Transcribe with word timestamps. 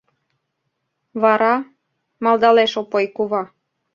—Вара?— 1.23 1.55
малдалеш 2.23 2.71
Опой 2.81 3.05
кува. 3.15 3.43